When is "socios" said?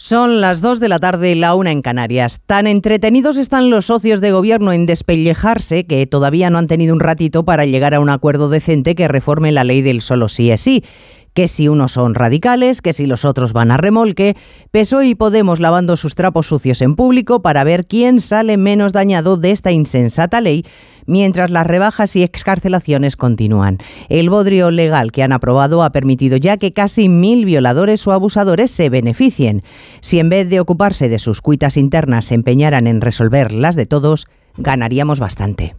3.86-4.20